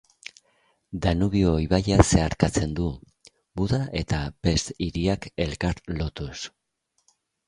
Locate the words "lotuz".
6.01-6.33